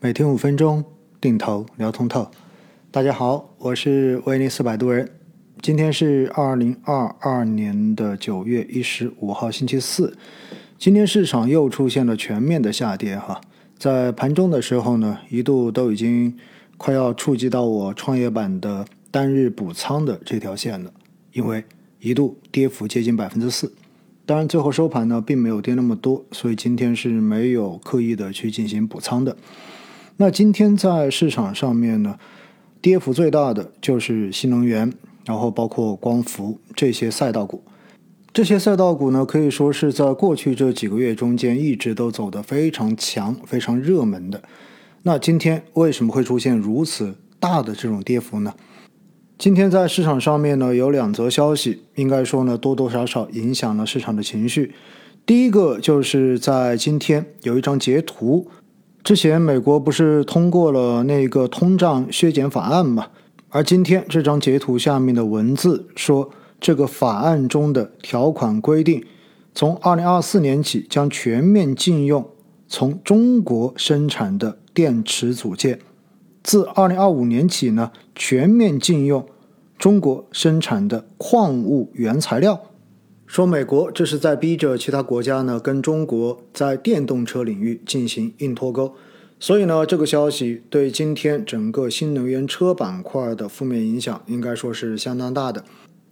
[0.00, 0.84] 每天五分钟，
[1.20, 2.30] 定投聊通透。
[2.92, 5.10] 大家好，我是威尼斯摆渡人。
[5.60, 10.16] 今天是二零二二年的九月一十五号，星期四。
[10.78, 13.40] 今天市场又出现了全面的下跌，哈，
[13.76, 16.36] 在盘中的时候呢，一度都已经
[16.76, 20.92] 快要触及到我创业板的单日补仓的这条线了，
[21.32, 21.64] 因为
[21.98, 23.74] 一度跌幅接近百分之四。
[24.24, 29.36] 当然，最后收盘呢，并没有跌那么多，所以今天是没有刻意的去进行补仓的。
[30.20, 32.18] 那今天在市场上面呢，
[32.82, 34.92] 跌幅最大的就是新能源，
[35.24, 37.62] 然后包括光伏这些赛道股。
[38.32, 44.42] 这些赛道股呢，可以说是在过去这几个月中间一直都走得非常强、非常热门的。
[45.04, 48.52] 那今天为什么会出现如此大的这种跌幅呢？
[49.38, 54.74] 今天在市场上面呢，有两则消息，应该说呢，多多少少影响了市场的情绪。
[55.24, 58.48] 第一个就是在今天有一张截图。
[59.08, 63.06] 之前美国不是通过了那个通胀削减法案嘛？
[63.48, 66.28] 而今天这张截图下面的文字说，
[66.60, 69.02] 这个法案中的条款规定，
[69.54, 72.28] 从二零二四年起将全面禁用
[72.68, 75.78] 从中国生产的电池组件，
[76.42, 79.24] 自二零二五年起呢，全面禁用
[79.78, 82.60] 中国生产的矿物原材料。
[83.28, 88.94] 说美国这是在逼着其他国家呢跟中国在电动车领域进行硬脱钩，
[89.38, 95.62] 所以呢这个消息对今天整个新能源车板块的负面影响应该说是相当大的。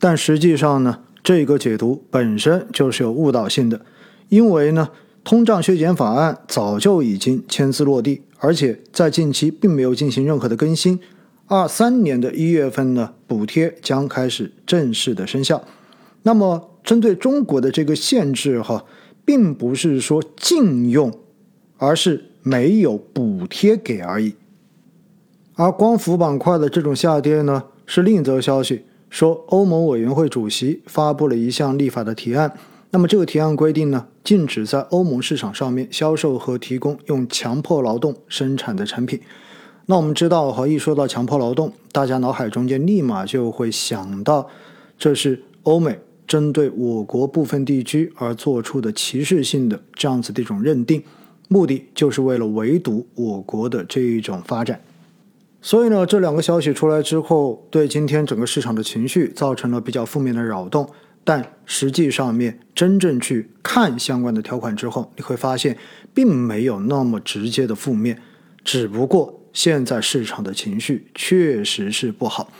[0.00, 3.82] 但实际上呢这个解读本身就是有误导性的，
[4.30, 4.88] 因为呢
[5.22, 10.98] 通胀削减法案早就已经签字落地，而且在近期并没有进行任何的更新。
[11.46, 15.62] 二三年的一月份呢补贴将开始正式的生效，
[16.22, 16.70] 那么。
[16.92, 18.84] 针对中国的这个限制，哈，
[19.24, 21.10] 并不是说禁用，
[21.78, 24.34] 而是没有补贴给而已。
[25.54, 32.52] 而光伏板块的这种下跌呢，是另一则消息，说欧盟委员会主席发布了一项立法的提案。
[32.90, 39.18] 那么这个提案规定呢，禁止在欧盟市场上面销售和提供用强迫劳动生产的产品。
[39.86, 44.46] 那我们知道，哈，一说到强迫劳动，大家脑海中间立马就会想到，
[44.98, 45.98] 这是欧美。
[46.32, 51.02] 针对我国部分地区而做出的歧视性的这样子的一种认定，
[51.48, 54.80] 目的就是为了围堵我国的这一种发展。
[55.60, 60.88] 所以呢，这两个消息出来之后，对今天整个市场的情绪造成了比较负面的扰动。
[61.22, 65.76] 但实际上面真正去看相关的条款之后，你会发现
[66.14, 68.18] 并没有那么直接的负面，
[68.64, 72.50] 只不过现在市场的情绪确实是不好。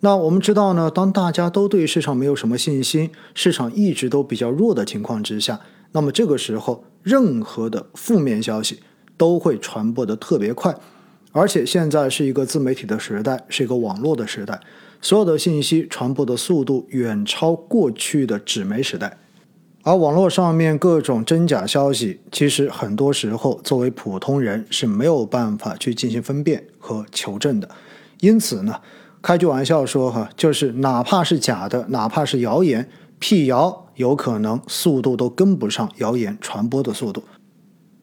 [0.00, 5.58] 那我们知道呢，当大家都对市场没有什么信心，市场一直都比较弱的情况之下，
[5.90, 8.78] 那么这个时候任何的负面消息
[9.16, 10.72] 都会传播的特别快，
[11.32, 14.60] 而且现在是一个自媒体的时代，是一个网络的时代，
[15.02, 19.18] 所有的信息传播的速度远超过去的纸媒时代，
[19.82, 27.68] 而网络上面各种真假消息，其实很多时候作为普通人是没有办法去进行分辨和求证的，
[28.20, 28.80] 因此呢。
[29.20, 37.22] 开句玩笑说哈，就是哪怕是假的，哪怕是谣言，辟谣有可能速度都跟不上谣言传播的速度。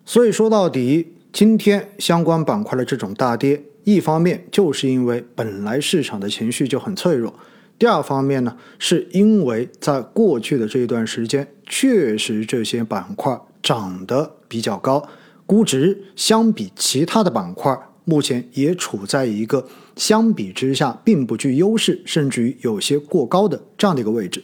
[0.06, 7.34] 所以说到底，今天相关板块的这种大跌，一方面就是因为本来市场的情绪就很脆弱，
[7.80, 15.08] 第二方面呢，是因为在过去的这一段时间，确实这些板块涨得比较高，
[15.46, 17.78] 估值相比其他的板块。
[18.06, 24.44] 目前也处在一个相比之下并不具优势，甚至于有些过高的这样的一个位置。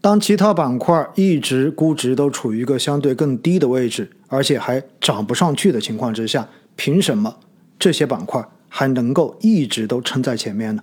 [0.00, 7.36] 当其他板块一直估值都处于一个相对更低的位置，而且还涨不上去的情况之下，凭什么
[7.78, 10.82] 这些板块还能够一直都撑在前面呢？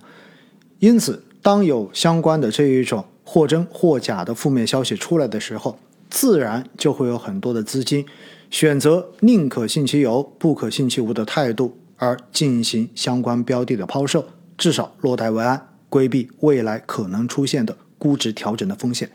[0.78, 5.78] 因此，当有相关的这一种或真或假的负面消息出来的时候，
[6.10, 8.04] 自然就会有很多的资金
[8.50, 11.76] 选择宁可信其有，不可信其无的态度。
[11.96, 14.24] 而进行相关标的的抛售，
[14.56, 19.10] 至少落袋为安，规避未来可能出现的估值调整的风险。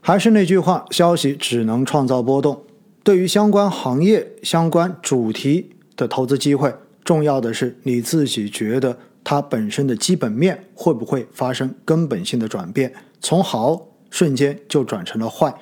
[0.00, 2.62] 还是那句话，消息只能创造波动。
[3.02, 6.74] 对于相关行业、相关主题的投资机会，
[7.04, 15.54] 重要的是你自己觉得它本身的基本面会不会发生根本性的转变，从好瞬间就转成了坏。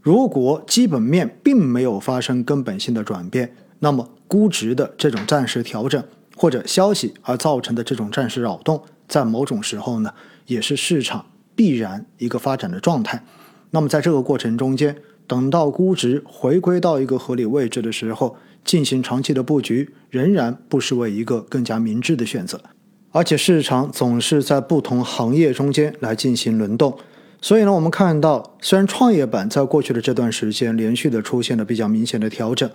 [0.00, 6.02] 如果基本面并没有发生根本性的转变，那么估值的这种暂时调整，
[6.36, 10.14] 或者消息而造成的这种暂时扰动，在某种时候呢，
[10.46, 11.26] 也是市场
[11.56, 13.24] 必然一个发展的状态。
[13.70, 14.96] 那么在这个过程中间，
[15.26, 22.60] 等到估值回归到一个合理位置的时候，进行长期的布局，仍然不失为一个更加明智的选择。
[23.10, 26.96] 而且市场总是在不同行业中间来进行轮动，
[27.40, 32.70] 所以呢，我们看到虽然创业板在过去的这段时间连续的出现了比较明显的调整，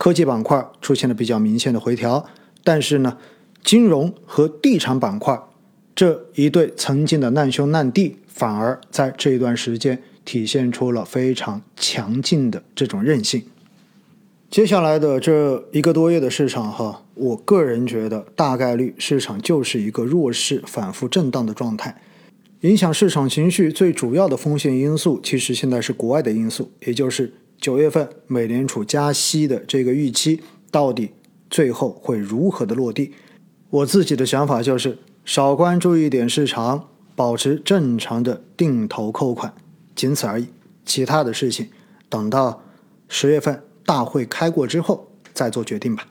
[0.00, 2.24] 科技板块出现了比较明显的回调，
[2.64, 3.18] 但是呢，
[3.62, 5.38] 金融和地产板块
[5.94, 13.42] 这一对曾经的难兄难弟，反而在这一段时间体现出了非常强劲的这种韧性。
[14.48, 22.00] 接下来的这一个多月的市场，哈，我个人觉得大概率市场就是一个弱势、反复震荡的状态。
[22.62, 31.10] 影响市场情绪最主要的风险因素，其实现在是国外的因素，也就是九月份美联储加息的这个预期到底
[31.48, 33.12] 最后会如何的落地。
[33.68, 39.54] 我自己的想法就是少关注一点市场，保持正常的定投扣款，
[39.94, 40.48] 仅此而已。
[40.84, 41.68] 其他的事情
[42.08, 42.62] 等到
[43.08, 43.62] 十月份。
[43.82, 46.06] 大会开过之后再做决定吧。